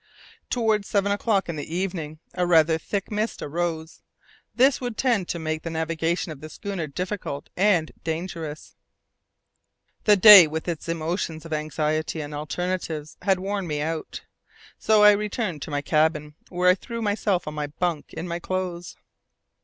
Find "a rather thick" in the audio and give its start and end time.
2.33-3.11